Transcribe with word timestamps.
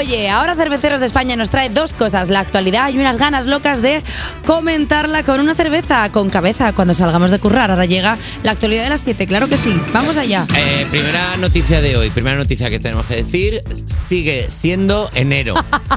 Oye, 0.00 0.30
ahora 0.30 0.56
Cerveceros 0.56 0.98
de 0.98 1.04
España 1.04 1.36
nos 1.36 1.50
trae 1.50 1.68
dos 1.68 1.92
cosas, 1.92 2.30
la 2.30 2.40
actualidad 2.40 2.90
y 2.90 2.96
unas 2.96 3.18
ganas 3.18 3.44
locas 3.44 3.82
de 3.82 4.02
comentarla 4.46 5.24
con 5.24 5.40
una 5.40 5.54
cerveza 5.54 6.10
con 6.10 6.30
cabeza 6.30 6.72
cuando 6.72 6.94
salgamos 6.94 7.30
de 7.30 7.38
currar. 7.38 7.70
Ahora 7.70 7.84
llega 7.84 8.16
la 8.42 8.52
actualidad 8.52 8.84
de 8.84 8.88
las 8.88 9.02
7, 9.02 9.26
claro 9.26 9.46
que 9.46 9.58
sí. 9.58 9.78
Vamos 9.92 10.16
allá. 10.16 10.46
Eh, 10.56 10.86
primera 10.90 11.36
noticia 11.36 11.82
de 11.82 11.98
hoy, 11.98 12.08
primera 12.08 12.38
noticia 12.38 12.70
que 12.70 12.78
tenemos 12.78 13.04
que 13.04 13.16
decir, 13.16 13.62
sigue 14.08 14.50
siendo 14.50 15.10
enero. 15.12 15.54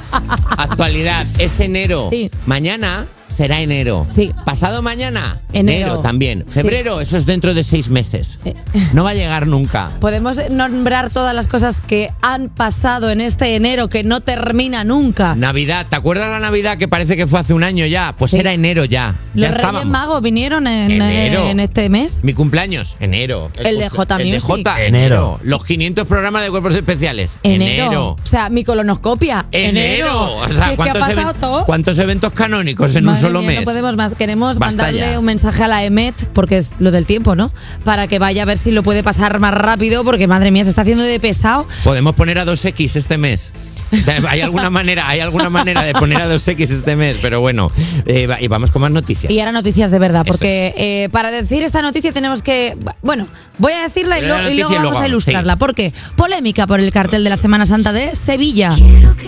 Actualidad, 0.58 1.26
es 1.40 1.58
enero. 1.62 2.10
Sí. 2.10 2.30
Mañana 2.46 3.08
será 3.34 3.60
enero. 3.62 4.06
Sí. 4.14 4.32
Pasado 4.46 4.82
mañana, 4.82 5.42
Enero. 5.54 6.00
también. 6.00 6.46
Febrero, 6.48 7.02
eso 7.02 7.18
es 7.18 7.26
dentro 7.26 7.54
de 7.54 7.64
seis 7.64 7.90
meses. 7.90 8.40
Eh. 8.46 8.54
No 8.94 9.04
va 9.04 9.12
a 9.12 9.14
llegar 9.14 9.48
nunca. 9.48 9.92
Podemos 10.00 10.38
nombrar 10.50 11.10
todas 11.10 11.34
las 11.36 11.48
cosas 11.48 11.82
que 11.82 12.12
han 12.22 12.50
pasado 12.50 13.10
en 13.12 13.22
este 13.22 13.56
enero 13.56 13.90
que 13.90 14.04
no 14.04 14.22
termina 14.22 14.84
nunca. 14.84 15.36
Navidad, 15.36 15.88
¿te 15.90 15.96
acuerdas 15.96 16.30
la 16.30 16.40
Navidad 16.40 16.78
que 16.78 16.88
parece 16.88 17.16
que 17.18 17.28
fue 17.28 17.40
hace 17.40 17.54
un 17.54 17.64
año 17.64 17.86
ya? 17.86 18.16
Pues 18.18 18.32
Sí. 18.32 18.38
era 18.38 18.54
enero 18.54 18.86
ya. 18.86 19.16
Los 19.34 19.42
ya 19.42 19.48
Reyes 19.50 19.56
estábamos. 19.58 19.86
Magos 19.86 20.22
vinieron 20.22 20.68
en, 20.68 20.92
Enero. 20.92 21.48
en 21.50 21.60
este 21.60 21.90
mes. 21.90 22.20
Mi 22.24 22.34
cumpleaños, 22.34 22.96
enero. 23.00 23.50
El 23.64 23.80
de 23.80 23.90
cumple- 23.90 23.96
J 23.96 24.16
El 24.16 24.20
de 24.20 24.26
Music. 24.40 24.48
J, 24.48 24.84
enero. 24.86 25.40
Los 25.44 25.66
500 25.66 26.08
programas 26.08 26.44
de 26.44 26.50
cuerpos 26.52 26.76
especiales, 26.76 27.40
Enero. 27.44 27.84
enero. 27.86 28.10
O 28.22 28.26
sea, 28.26 28.50
mi 28.50 28.64
colonoscopia. 28.64 29.46
Enero. 29.52 30.36
O 30.36 30.48
Si 30.48 30.54
sea, 30.54 30.64
es 30.64 30.66
que 30.68 30.74
ha 30.74 30.76
¿cuántos, 30.94 31.00
pasado 31.10 31.34
todo. 31.34 31.66
cuántos 31.66 31.98
eventos 32.00 32.34
canónicos 32.34 32.96
en 32.96 33.08
un 33.08 33.14
Madre 33.14 33.23
solo 33.28 33.40
mía, 33.42 33.50
mes? 33.50 33.60
No 33.60 33.66
podemos 33.66 33.96
más. 33.96 34.16
Queremos 34.16 34.60
Basta 34.60 34.84
mandarle 34.84 35.12
ya. 35.14 35.20
un 35.20 35.26
mensaje 35.26 35.64
a 35.64 35.68
la 35.68 35.84
EMET, 35.84 36.16
porque 36.34 36.58
es 36.58 36.72
lo 36.80 36.92
del 36.92 37.06
tiempo, 37.06 37.36
¿no? 37.36 37.52
Para 37.84 38.08
que 38.08 38.20
vaya 38.20 38.44
a 38.44 38.46
ver 38.46 38.58
si 38.58 38.72
lo 38.72 38.84
puede 38.84 39.04
pasar 39.04 39.40
más 39.40 39.54
rápido, 39.54 40.04
porque 40.04 40.28
madre 40.28 40.52
mía, 40.52 40.64
se 40.64 40.70
está 40.70 40.82
haciendo 40.84 41.04
de 41.04 41.20
pesado. 41.20 41.68
Podemos 41.84 42.16
poner 42.16 42.40
a 42.40 42.46
2X 42.46 42.96
este 42.96 43.18
mes. 43.18 43.52
Hay 44.28 44.42
alguna 44.42 44.72
manera, 44.72 45.08
hay 45.08 45.20
alguna 45.20 45.52
manera 45.52 45.84
de 45.84 45.94
poner 45.94 46.20
a 46.20 46.28
2X 46.28 46.62
este 46.72 46.96
mes, 46.96 47.18
pero 47.22 47.42
bueno, 47.42 47.70
eh, 48.08 48.28
y 48.40 48.48
vamos 48.48 48.72
con 48.72 48.82
más 48.82 48.90
noticias. 48.90 49.32
Y 49.32 49.40
ahora 49.40 49.52
noticias 49.52 49.92
de 49.92 50.00
verdad, 50.00 50.26
porque 50.26 50.74
eh, 50.78 51.10
para 51.12 51.30
decir 51.30 51.62
esta 51.62 51.84
noticia 51.84 52.12
tenemos 52.12 52.42
que. 52.42 52.76
Bueno, 53.04 53.28
voy 53.60 53.74
a 53.74 53.84
decirla 53.84 54.18
y, 54.18 54.22
Primero 54.22 54.42
lo- 54.42 54.50
y 54.50 54.56
luego 54.56 54.72
y 54.72 54.74
luego 54.74 54.90
vamos 54.90 55.04
a 55.04 55.08
ilustrarla. 55.08 55.54
sí. 55.54 55.60
Porque 55.60 55.94
polémica 56.16 56.66
por 56.66 56.80
el 56.80 56.92
cartel 56.92 57.24
de 57.24 57.30
la 57.30 57.38
Semana 57.38 57.68
Santa 57.68 57.94
de 57.94 58.16
Sevilla. 58.16 58.72
Quiero 58.76 59.16
que 59.16 59.28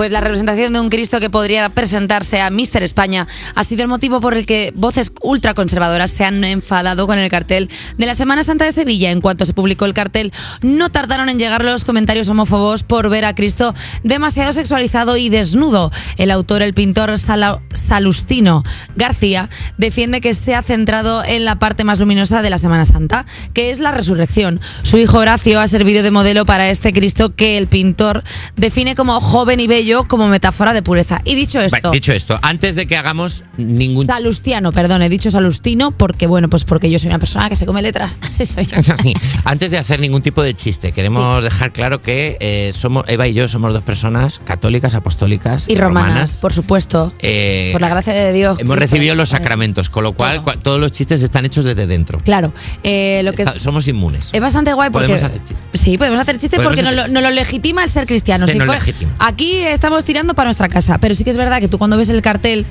Pues 0.00 0.12
la 0.12 0.22
representación 0.22 0.72
de 0.72 0.80
un 0.80 0.88
Cristo 0.88 1.20
que 1.20 1.28
podría 1.28 1.68
presentarse 1.68 2.40
a 2.40 2.48
Mister 2.48 2.82
España 2.82 3.26
ha 3.54 3.64
sido 3.64 3.82
el 3.82 3.88
motivo 3.88 4.18
por 4.22 4.32
el 4.32 4.46
que 4.46 4.72
voces 4.74 5.12
ultraconservadoras 5.20 6.10
se 6.10 6.24
han 6.24 6.42
enfadado 6.42 7.06
con 7.06 7.18
el 7.18 7.28
cartel 7.28 7.68
de 7.98 8.06
la 8.06 8.14
Semana 8.14 8.42
Santa 8.42 8.64
de 8.64 8.72
Sevilla. 8.72 9.10
En 9.10 9.20
cuanto 9.20 9.44
se 9.44 9.52
publicó 9.52 9.84
el 9.84 9.92
cartel, 9.92 10.32
no 10.62 10.88
tardaron 10.88 11.28
en 11.28 11.38
llegar 11.38 11.62
los 11.62 11.84
comentarios 11.84 12.30
homófobos 12.30 12.82
por 12.82 13.10
ver 13.10 13.26
a 13.26 13.34
Cristo 13.34 13.74
demasiado 14.02 14.54
sexualizado 14.54 15.18
y 15.18 15.28
desnudo. 15.28 15.92
El 16.16 16.30
autor, 16.30 16.62
el 16.62 16.72
pintor 16.72 17.12
Salustino 17.18 18.64
García, 18.96 19.50
defiende 19.76 20.22
que 20.22 20.32
se 20.32 20.54
ha 20.54 20.62
centrado 20.62 21.22
en 21.24 21.44
la 21.44 21.58
parte 21.58 21.84
más 21.84 21.98
luminosa 21.98 22.40
de 22.40 22.48
la 22.48 22.56
Semana 22.56 22.86
Santa, 22.86 23.26
que 23.52 23.70
es 23.70 23.78
la 23.78 23.90
resurrección. 23.90 24.62
Su 24.82 24.96
hijo 24.96 25.18
Horacio 25.18 25.60
ha 25.60 25.66
servido 25.66 26.02
de 26.02 26.10
modelo 26.10 26.46
para 26.46 26.70
este 26.70 26.94
Cristo 26.94 27.36
que 27.36 27.58
el 27.58 27.66
pintor 27.66 28.24
define 28.56 28.94
como 28.94 29.20
joven 29.20 29.60
y 29.60 29.66
bello 29.66 29.89
como 30.08 30.28
metáfora 30.28 30.72
de 30.72 30.82
pureza. 30.82 31.20
Y 31.24 31.34
dicho 31.34 31.58
Vale, 31.58 31.66
esto, 31.66 31.90
dicho 31.90 32.12
esto, 32.12 32.38
antes 32.42 32.74
de 32.76 32.86
que 32.86 32.96
hagamos 32.96 33.42
ningún 33.56 34.06
Salustiano, 34.06 34.72
perdón, 34.72 35.02
he 35.02 35.08
dicho 35.08 35.30
Salustino 35.30 35.90
porque, 35.90 36.26
bueno, 36.26 36.48
pues 36.48 36.64
porque 36.64 36.90
yo 36.90 36.98
soy 36.98 37.08
una 37.08 37.18
persona 37.18 37.48
que 37.48 37.56
se 37.56 37.66
come 37.66 37.82
letras. 37.82 38.18
Así 38.22 38.46
soy 38.46 38.64
yo. 38.64 38.76
Sí, 39.00 39.14
antes 39.44 39.70
de 39.70 39.78
hacer 39.78 40.00
ningún 40.00 40.22
tipo 40.22 40.42
de 40.42 40.54
chiste, 40.54 40.92
queremos 40.92 41.42
dejar 41.42 41.72
claro 41.72 42.02
que 42.02 42.36
eh, 42.40 42.72
somos 42.74 43.04
Eva 43.08 43.26
y 43.28 43.34
yo 43.34 43.48
somos 43.48 43.72
dos 43.72 43.82
personas 43.82 44.40
católicas, 44.44 44.94
apostólicas 44.94 45.66
Y 45.68 45.74
romanas, 45.76 46.34
por 46.40 46.52
supuesto. 46.52 47.12
Eh, 47.20 47.70
por 47.72 47.80
la 47.80 47.88
gracia 47.88 48.12
de 48.12 48.32
Dios. 48.32 48.58
Hemos 48.60 48.76
Cristo, 48.76 48.94
recibido 48.94 49.14
los 49.14 49.30
sacramentos, 49.30 49.88
con 49.90 50.04
lo 50.04 50.12
cual 50.12 50.36
todo. 50.36 50.44
cua- 50.54 50.58
todos 50.62 50.80
los 50.80 50.92
chistes 50.92 51.22
están 51.22 51.44
hechos 51.46 51.64
desde 51.64 51.86
dentro. 51.86 52.18
Claro, 52.18 52.52
eh, 52.82 53.22
lo 53.24 53.32
que 53.32 53.42
Está- 53.42 53.56
es, 53.56 53.62
somos 53.62 53.86
inmunes. 53.88 54.30
es 54.32 54.40
bastante 54.40 54.72
guay 54.72 54.90
porque... 54.90 55.08
Podemos 55.08 55.22
hacer 55.30 55.42
chistes. 55.44 55.80
Sí, 55.80 55.96
podemos 55.98 56.20
hacer 56.20 56.38
chistes 56.38 56.60
porque 56.62 56.82
nos 56.82 56.92
hacer 56.92 57.08
lo, 57.08 57.14
nos 57.14 57.22
lo 57.22 57.30
legitima 57.30 57.84
el 57.84 57.90
ser 57.90 58.06
cristiano. 58.06 58.46
Se 58.46 58.54
legitima. 58.54 59.14
aquí 59.18 59.56
estamos 59.80 60.04
tirando 60.04 60.34
para 60.34 60.48
nuestra 60.48 60.68
casa, 60.68 60.98
pero 60.98 61.14
sí 61.14 61.24
que 61.24 61.30
es 61.30 61.38
verdad 61.38 61.58
que 61.58 61.66
tú 61.66 61.78
cuando 61.78 61.96
ves 61.96 62.10
el 62.10 62.20
cartel, 62.20 62.66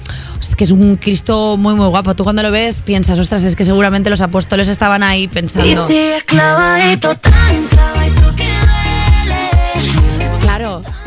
que 0.55 0.63
es 0.63 0.69
un 0.69 0.95
Cristo 0.95 1.57
muy, 1.57 1.73
muy 1.73 1.87
guapo. 1.87 2.13
Tú 2.13 2.23
cuando 2.23 2.43
lo 2.43 2.51
ves 2.51 2.83
piensas, 2.83 3.17
ostras, 3.17 3.43
es 3.43 3.55
que 3.55 3.65
seguramente 3.65 4.11
los 4.11 4.21
apóstoles 4.21 4.69
estaban 4.69 5.01
ahí 5.01 5.23
Y 5.23 5.27
pensando... 5.27 5.87
sigues 5.87 6.23
clavadito, 6.23 7.15
tan 7.15 7.68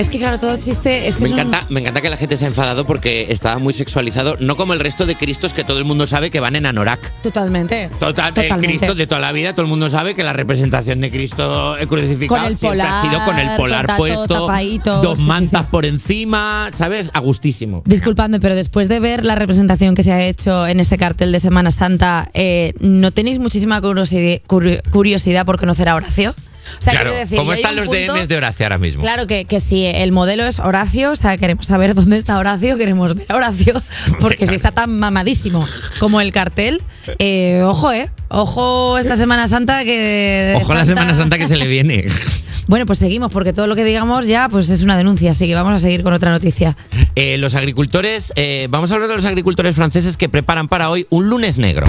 es 0.02 0.10
que 0.10 0.18
claro, 0.18 0.38
todo 0.38 0.56
chiste 0.58 1.06
es 1.08 1.16
que 1.16 1.22
Me 1.24 1.28
encanta, 1.30 1.64
me 1.70 1.80
encanta 1.80 2.00
que 2.00 2.10
la 2.10 2.16
gente 2.16 2.36
se 2.36 2.44
ha 2.44 2.48
enfadado 2.48 2.84
porque 2.84 3.28
estaba 3.30 3.58
muy 3.58 3.72
sexualizado, 3.72 4.36
no 4.40 4.56
como 4.56 4.72
el 4.74 4.80
resto 4.80 5.06
de 5.06 5.16
Cristos 5.16 5.52
que 5.52 5.64
todo 5.64 5.78
el 5.78 5.84
mundo 5.84 6.06
sabe 6.06 6.30
que 6.30 6.40
van 6.40 6.56
en 6.56 6.66
anorak. 6.66 7.12
Totalmente. 7.22 7.88
Total, 8.00 8.28
el 8.28 8.34
Totalmente. 8.34 8.66
Cristo 8.66 8.94
de 8.94 9.06
toda 9.06 9.20
la 9.20 9.32
vida, 9.32 9.52
todo 9.52 9.62
el 9.62 9.68
mundo 9.68 9.88
sabe 9.90 10.14
que 10.14 10.22
la 10.24 10.32
representación 10.32 11.00
de 11.00 11.10
Cristo 11.10 11.76
crucificado 11.88 12.40
Con 12.42 12.50
el 12.50 12.58
siempre 12.58 12.82
ha 12.82 13.00
sido 13.02 13.24
con 13.24 13.38
el 13.38 13.56
polar, 13.56 13.56
polar 13.56 13.86
con 13.86 13.96
puesto, 13.96 14.26
tapadito, 14.46 15.02
dos 15.02 15.18
sí, 15.18 15.24
mantas 15.24 15.62
sí. 15.62 15.68
por 15.70 15.86
encima, 15.86 16.68
¿sabes? 16.76 17.08
A 17.12 17.20
gustísimo. 17.20 17.82
Disculpadme, 17.86 18.40
pero 18.40 18.54
después 18.54 18.88
de 18.88 18.98
ver 19.00 19.24
la 19.24 19.34
representación 19.36 19.94
que 19.94 20.02
se 20.02 20.12
ha 20.12 20.22
hecho 20.22 20.66
en 20.66 20.80
este 20.80 20.98
cartel 20.98 21.30
de 21.32 21.38
Semana 21.40 21.70
Santa, 21.70 22.28
eh, 22.34 22.74
¿no 22.80 23.10
tenéis 23.12 23.38
muchísima 23.38 23.80
curiosidad, 23.80 24.40
curi- 24.48 24.82
curiosidad 24.90 25.46
por 25.46 25.58
conocer 25.58 25.88
a 25.88 25.94
Horacio? 25.94 26.34
O 26.78 26.82
sea, 26.82 26.92
claro, 26.92 27.10
quiero 27.10 27.20
decir, 27.24 27.38
¿cómo 27.38 27.52
están 27.52 27.76
los 27.76 27.86
punto- 27.86 28.14
DMs 28.14 28.28
de 28.28 28.36
Horacio 28.36 28.66
ahora 28.66 28.78
mismo? 28.78 29.02
Claro 29.02 29.26
que, 29.26 29.44
que 29.44 29.60
si 29.60 29.84
el 29.84 30.12
modelo 30.12 30.44
es 30.44 30.58
Horacio, 30.58 31.10
o 31.12 31.16
sea, 31.16 31.36
queremos 31.36 31.66
saber 31.66 31.94
dónde 31.96 32.16
está 32.16 32.38
Horacio, 32.38 32.76
queremos 32.76 33.14
ver 33.14 33.26
a 33.28 33.36
Horacio, 33.36 33.80
porque 34.20 34.46
si 34.46 34.54
está 34.54 34.72
tan 34.72 34.98
mamadísimo 34.98 35.66
como 35.98 36.20
el 36.20 36.32
cartel, 36.32 36.82
eh, 37.18 37.62
ojo, 37.64 37.92
¿eh? 37.92 38.10
Ojo 38.28 38.98
esta 38.98 39.16
Semana 39.16 39.46
Santa 39.48 39.84
que... 39.84 40.54
Ojo 40.62 40.72
la 40.74 40.86
Semana 40.86 41.14
Santa 41.14 41.36
que 41.38 41.48
se 41.48 41.56
le 41.56 41.66
viene. 41.66 42.06
Bueno, 42.68 42.86
pues 42.86 43.00
seguimos, 43.00 43.32
porque 43.32 43.52
todo 43.52 43.66
lo 43.66 43.74
que 43.74 43.82
digamos 43.84 44.28
ya 44.28 44.48
pues 44.48 44.70
es 44.70 44.82
una 44.82 44.96
denuncia, 44.96 45.32
así 45.32 45.48
que 45.48 45.54
vamos 45.54 45.74
a 45.74 45.78
seguir 45.78 46.04
con 46.04 46.14
otra 46.14 46.30
noticia. 46.30 46.76
Eh, 47.16 47.36
los 47.36 47.56
agricultores, 47.56 48.32
eh, 48.36 48.68
vamos 48.70 48.90
a 48.90 48.94
hablar 48.94 49.08
de 49.10 49.16
los 49.16 49.24
agricultores 49.24 49.74
franceses 49.74 50.16
que 50.16 50.28
preparan 50.28 50.68
para 50.68 50.88
hoy 50.88 51.06
un 51.10 51.28
lunes 51.28 51.58
negro. 51.58 51.84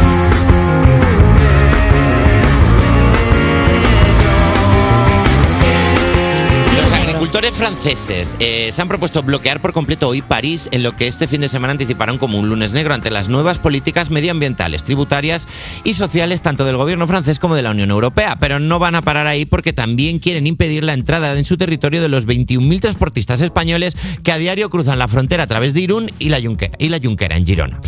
Franceses 7.53 8.36
eh, 8.40 8.69
se 8.72 8.81
han 8.81 8.88
propuesto 8.88 9.24
bloquear 9.24 9.62
por 9.62 9.74
completo 9.74 10.08
hoy 10.08 10.22
París 10.22 10.68
en 10.72 10.84
lo 10.84 10.96
que 10.96 11.08
este 11.08 11.28
fin 11.28 11.41
de 11.41 11.47
semana 11.47 11.72
anticiparon 11.72 12.18
como 12.18 12.40
un 12.40 12.50
lunes 12.50 12.74
negro 12.74 12.94
ante 12.94 13.12
las 13.12 13.30
nuevas 13.30 13.59
políticas 13.59 14.09
medioambientales, 14.12 14.84
tributarias 14.84 15.47
y 15.84 15.94
sociales 15.94 16.41
tanto 16.41 16.66
del 16.66 16.78
gobierno 16.78 17.08
francés 17.08 17.40
como 17.40 17.56
de 17.56 17.62
la 17.62 17.72
Unión 17.72 17.91
Europea. 17.91 18.38
Pero 18.40 18.59
no 18.59 18.80
van 18.80 18.96
a 18.96 19.02
parar 19.02 19.28
ahí 19.28 19.46
porque 19.46 19.74
también 19.74 20.19
quieren 20.19 20.47
impedir 20.47 20.84
la 20.84 20.94
entrada 20.94 21.38
en 21.38 21.46
su 21.46 21.58
territorio 21.58 22.02
de 22.02 22.09
los 22.09 22.28
21.000 22.28 22.81
transportistas 22.81 23.41
españoles 23.41 23.96
que 24.24 24.31
a 24.31 24.38
diario 24.38 24.70
cruzan 24.70 25.00
la 25.00 25.08
frontera 25.08 25.44
a 25.44 25.47
través 25.47 25.74
de 25.74 25.81
Irún 25.81 26.12
y 26.20 26.30
la 26.30 26.40
Junquera, 26.41 27.38
en 27.38 27.46
Girona. 27.46 27.80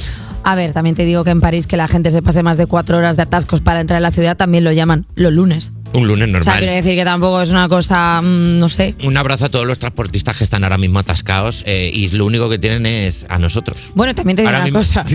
A 0.44 0.56
ver, 0.56 0.74
también 0.74 0.96
te 0.96 1.06
digo 1.06 1.24
que 1.24 1.32
en 1.32 1.42
París 1.42 1.66
que 1.66 1.76
la 1.76 1.88
gente 1.88 2.12
se 2.12 2.22
pase 2.22 2.44
más 2.44 2.58
de 2.58 2.68
cuatro 2.68 2.97
horas 2.97 3.18
de 3.18 3.24
atascos 3.24 3.62
para 3.62 3.82
entrar 3.82 3.97
en 3.97 4.03
la 4.03 4.12
ciudad 4.12 4.38
también 4.38 4.64
lo 4.64 4.72
llaman 4.72 5.06
los 5.16 5.34
lunes. 5.34 5.72
Un 5.95 6.07
lunes 6.07 6.28
O 6.28 6.31
sea, 6.31 6.39
normal. 6.39 6.57
quiero 6.59 6.73
decir 6.73 6.95
que 6.95 7.03
tampoco 7.06 7.41
es 7.41 7.51
una 7.51 7.67
cosa, 7.69 8.22
mm, 8.22 8.59
no 8.59 8.69
sé. 8.69 8.95
Un 9.03 9.17
abrazo 9.17 9.45
a 9.45 9.50
todos 9.50 9.66
los 9.66 9.79
transportistas 9.79 10.38
que 10.38 10.44
están 10.44 10.63
ahora 10.63 10.78
mismo 10.78 11.00
atascados 11.00 11.63
eh, 11.66 11.89
y 11.94 12.09
lo 12.09 12.25
único 12.25 12.50
que 12.50 12.59
tienen 12.59 12.85
es 12.85 13.25
a 13.29 13.39
nosotros. 13.39 13.91
Bueno, 13.95 14.13
también 14.13 14.35
te 14.35 14.41
digo 14.41 14.50
Ahora 14.50 14.59
una 14.59 14.66
mismo- 14.66 14.79
cosa. 14.79 15.05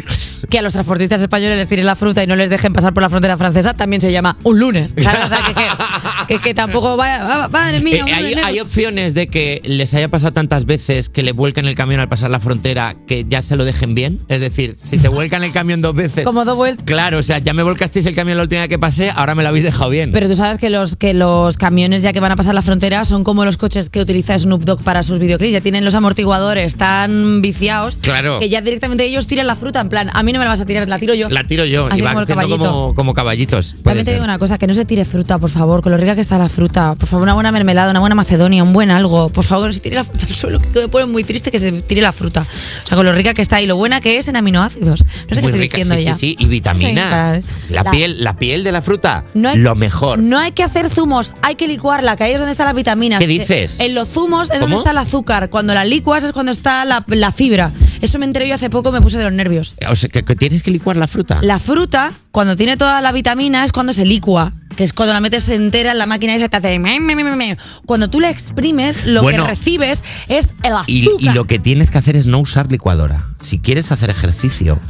Que 0.48 0.58
a 0.58 0.62
los 0.62 0.72
transportistas 0.72 1.20
españoles 1.20 1.58
les 1.58 1.68
tiren 1.68 1.86
la 1.86 1.96
fruta 1.96 2.22
y 2.22 2.26
no 2.26 2.34
les 2.36 2.50
dejen 2.50 2.72
pasar 2.72 2.92
por 2.94 3.02
la 3.02 3.10
frontera 3.10 3.36
francesa 3.36 3.74
también 3.74 4.00
se 4.00 4.10
llama 4.12 4.36
un 4.42 4.58
lunes. 4.58 4.94
¿sabes? 5.02 5.20
O 5.24 5.28
sea, 5.28 5.38
que, 5.46 5.54
que, 5.54 5.60
que- 6.38 6.40
que 6.40 6.54
tampoco 6.54 6.96
vaya... 6.96 7.48
Madre 7.48 7.80
mía, 7.80 7.98
Eh, 7.98 8.02
un 8.04 8.08
hay, 8.12 8.34
hay 8.34 8.60
opciones 8.60 9.14
de 9.14 9.26
que 9.28 9.60
les 9.64 9.92
haya 9.94 10.08
pasado 10.08 10.32
tantas 10.32 10.64
veces 10.64 11.08
que 11.08 11.22
le 11.22 11.32
vuelcan 11.32 11.66
el 11.66 11.74
camión 11.74 12.00
al 12.00 12.08
pasar 12.08 12.30
la 12.30 12.40
frontera 12.40 12.96
que 13.06 13.24
ya 13.28 13.42
se 13.42 13.56
lo 13.56 13.64
dejen 13.64 13.94
bien. 13.94 14.20
Es 14.28 14.40
decir, 14.40 14.76
si 14.82 14.96
te 14.98 15.08
vuelcan 15.08 15.42
el 15.42 15.52
camión 15.52 15.80
dos 15.80 15.94
veces. 15.94 16.24
Como 16.24 16.44
dos 16.44 16.56
vueltas. 16.56 16.84
Claro, 16.86 17.18
o 17.18 17.22
sea, 17.22 17.38
ya 17.38 17.52
me 17.54 17.62
volcasteis 17.62 18.06
el 18.06 18.14
camión 18.14 18.36
la 18.36 18.42
última 18.44 18.60
vez 18.62 18.68
que 18.68 18.78
pasé, 18.78 19.10
ahora 19.10 19.34
me 19.34 19.42
lo 19.42 19.48
habéis 19.50 19.64
dejado 19.64 19.90
bien. 19.90 20.12
Pero 20.12 20.28
tú 20.28 20.36
sabes 20.36 20.58
que 20.58 20.70
los, 20.70 20.96
que 20.96 21.14
los 21.14 21.56
camiones 21.56 22.02
ya 22.02 22.12
que 22.12 22.20
van 22.20 22.32
a 22.32 22.36
pasar 22.36 22.54
la 22.54 22.62
frontera 22.62 23.04
son 23.04 23.24
como 23.24 23.44
los 23.44 23.56
coches 23.56 23.90
que 23.90 24.00
utiliza 24.00 24.38
Snoop 24.38 24.64
Dogg 24.64 24.82
para 24.82 25.02
sus 25.02 25.18
videoclips. 25.18 25.52
Ya 25.52 25.60
tienen 25.60 25.84
los 25.84 25.94
amortiguadores 25.94 26.76
tan 26.76 27.42
viciados 27.42 27.98
Claro. 28.00 28.38
que 28.40 28.48
ya 28.48 28.60
directamente 28.60 29.04
ellos 29.04 29.26
tiran 29.26 29.46
la 29.46 29.56
fruta. 29.56 29.80
En 29.80 29.88
plan, 29.88 30.10
a 30.12 30.22
mí 30.22 30.32
no 30.32 30.38
me 30.38 30.44
la 30.44 30.50
vas 30.52 30.60
a 30.60 30.66
tirar, 30.66 30.88
la 30.88 30.98
tiro 30.98 31.14
yo. 31.14 31.28
la 31.28 31.44
tiro 31.44 31.64
yo 31.64 31.86
Así 31.90 32.00
y 32.00 32.04
como 32.04 32.20
el 32.20 32.26
caballito. 32.26 32.58
como, 32.58 32.94
como 32.94 33.14
caballitos. 33.14 33.74
También 33.82 33.98
te 33.98 34.04
ser. 34.04 34.14
digo 34.14 34.24
una 34.24 34.38
cosa, 34.38 34.58
que 34.58 34.66
no 34.66 34.74
se 34.74 34.84
tire 34.84 35.04
fruta, 35.04 35.38
por 35.38 35.50
favor, 35.50 35.82
con 35.82 35.92
lo 35.92 35.98
rica 35.98 36.14
que 36.14 36.19
está 36.20 36.38
la 36.38 36.48
fruta. 36.48 36.94
Por 36.94 37.08
favor, 37.08 37.22
una 37.24 37.34
buena 37.34 37.52
mermelada, 37.52 37.90
una 37.90 38.00
buena 38.00 38.14
macedonia, 38.14 38.62
un 38.62 38.72
buen 38.72 38.90
algo. 38.90 39.28
Por 39.28 39.44
favor, 39.44 39.66
no 39.68 39.72
se 39.72 39.80
tire 39.80 39.96
la 39.96 40.04
fruta 40.04 40.26
al 40.26 40.34
suelo, 40.34 40.60
que 40.60 40.68
me 40.80 40.88
pone 40.88 41.06
muy 41.06 41.24
triste 41.24 41.50
que 41.50 41.58
se 41.58 41.72
tire 41.82 42.02
la 42.02 42.12
fruta. 42.12 42.46
O 42.84 42.86
sea, 42.86 42.96
con 42.96 43.06
lo 43.06 43.12
rica 43.12 43.34
que 43.34 43.42
está 43.42 43.60
y 43.60 43.66
lo 43.66 43.76
buena 43.76 44.00
que 44.00 44.18
es 44.18 44.28
en 44.28 44.36
aminoácidos. 44.36 45.04
No 45.04 45.34
sé 45.34 45.40
qué 45.40 45.46
estoy 45.46 45.60
rica, 45.60 45.76
diciendo 45.78 45.96
sí, 45.96 46.02
ya. 46.04 46.14
sí, 46.14 46.36
sí, 46.38 46.44
y 46.44 46.46
vitaminas. 46.46 47.44
La, 47.68 47.82
la- 47.82 47.90
piel, 47.90 48.22
la 48.22 48.36
piel 48.36 48.64
de 48.64 48.72
la 48.72 48.82
fruta, 48.82 49.24
No 49.34 49.48
hay- 49.50 49.58
lo 49.58 49.74
mejor. 49.74 50.18
No 50.18 50.38
hay 50.38 50.52
que 50.52 50.62
hacer 50.62 50.90
zumos, 50.90 51.34
hay 51.42 51.54
que 51.54 51.66
licuarla, 51.68 52.16
que 52.16 52.24
ahí 52.24 52.32
es 52.32 52.38
donde 52.38 52.52
están 52.52 52.66
las 52.66 52.76
vitaminas. 52.76 53.18
¿Qué 53.18 53.26
dices? 53.26 53.78
En 53.80 53.94
los 53.94 54.08
zumos 54.08 54.50
es 54.50 54.60
donde 54.60 54.76
está 54.76 54.90
el 54.90 54.98
azúcar. 54.98 55.50
Cuando 55.50 55.74
la 55.74 55.84
licuas 55.84 56.24
es 56.24 56.32
cuando 56.32 56.52
está 56.52 56.84
la, 56.84 57.04
la 57.08 57.32
fibra. 57.32 57.72
Eso 58.00 58.18
me 58.18 58.24
enteré 58.24 58.48
yo 58.48 58.54
hace 58.54 58.70
poco, 58.70 58.92
me 58.92 59.00
puse 59.00 59.18
de 59.18 59.24
los 59.24 59.32
nervios. 59.32 59.74
O 59.88 59.96
sea, 59.96 60.08
que, 60.08 60.24
que 60.24 60.34
tienes 60.36 60.62
que 60.62 60.70
licuar 60.70 60.96
la 60.96 61.06
fruta. 61.06 61.38
La 61.42 61.58
fruta, 61.58 62.12
cuando 62.30 62.56
tiene 62.56 62.76
toda 62.76 63.00
la 63.00 63.12
vitamina, 63.12 63.62
es 63.64 63.72
cuando 63.72 63.92
se 63.92 64.04
licua. 64.04 64.52
Que 64.80 64.84
es 64.84 64.94
cuando 64.94 65.12
la 65.12 65.20
metes 65.20 65.46
entera 65.50 65.92
en 65.92 65.98
la 65.98 66.06
máquina 66.06 66.34
y 66.34 66.38
se 66.38 66.48
te 66.48 66.56
hace. 66.56 66.78
me, 66.78 66.98
me, 67.00 67.14
me, 67.14 67.22
me, 67.22 67.36
me. 67.36 67.58
Cuando 67.84 68.08
tú 68.08 68.18
la 68.18 68.30
exprimes, 68.30 69.04
lo 69.04 69.20
Bueno. 69.20 69.44
que 69.44 69.50
recibes 69.50 70.02
es 70.26 70.48
el 70.62 70.72
azúcar. 70.72 70.84
Y, 70.88 71.06
y 71.18 71.28
lo 71.34 71.44
que 71.46 71.58
tienes 71.58 71.90
que 71.90 71.98
hacer 71.98 72.16
es 72.16 72.24
no 72.24 72.38
usar 72.38 72.72
licuadora. 72.72 73.26
Si 73.42 73.58
quieres 73.58 73.92
hacer 73.92 74.08
ejercicio, 74.08 74.80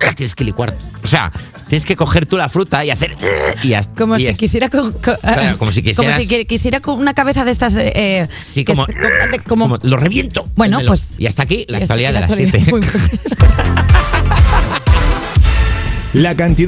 la 0.00 0.12
tienes 0.14 0.34
que 0.34 0.42
licuar. 0.42 0.74
O 1.04 1.06
sea, 1.06 1.30
tienes 1.68 1.86
que 1.86 1.94
coger 1.94 2.26
tú 2.26 2.36
la 2.36 2.48
fruta 2.48 2.84
y 2.84 2.90
hacer. 2.90 3.16
Y 3.62 3.74
hasta- 3.74 3.94
Como 3.94 4.16
y 4.16 4.26
si 4.26 4.34
quisiera. 4.34 4.68
co- 4.70 4.90
co- 4.94 5.16
Claro, 5.20 5.56
como 5.56 5.70
si 5.70 5.82
quisieras- 5.82 6.16
Como 6.16 6.20
si 6.20 6.26
qui- 6.28 6.44
quisiera 6.48 6.80
con 6.80 6.98
una 6.98 7.14
cabeza 7.14 7.44
de 7.44 7.52
estas. 7.52 7.76
eh, 7.76 7.92
eh, 7.94 8.28
Sí, 8.40 8.64
como, 8.64 8.86
es- 8.88 8.96
como- 9.46 9.68
como 9.68 9.78
lo 9.84 9.96
reviento. 9.98 10.48
Bueno, 10.56 10.80
pues- 10.84 11.10
Y 11.16 11.26
hasta 11.28 11.44
aquí 11.44 11.64
la 11.68 11.78
actualidad 11.78 12.16
aquí 12.16 12.16
de 12.16 12.20
la 12.38 12.48
las 12.48 12.56
actualidad. 12.56 12.60
7. 12.64 12.72
Muy 12.72 12.80
bien. 12.80 12.92
La 16.14 16.34
cantidad 16.34 16.66